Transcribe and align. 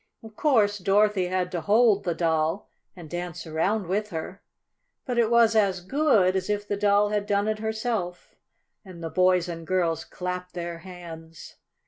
Of 0.23 0.35
course 0.35 0.79
Dorothy 0.79 1.27
had 1.27 1.51
to 1.51 1.61
hold 1.61 2.05
the 2.05 2.15
Doll 2.15 2.71
and 2.95 3.07
dance 3.07 3.45
around 3.45 3.85
with 3.85 4.09
her, 4.09 4.41
but 5.05 5.19
it 5.19 5.29
was 5.29 5.55
as 5.55 5.79
good 5.81 6.35
as 6.35 6.49
if 6.49 6.67
the 6.67 6.75
Doll 6.75 7.09
had 7.09 7.27
done 7.27 7.47
it 7.47 7.59
herself, 7.59 8.33
and 8.83 9.03
the 9.03 9.11
boys 9.11 9.47
and 9.47 9.67
girls 9.67 10.03
clapped 10.03 10.55
their 10.55 10.79
hands. 10.79 11.57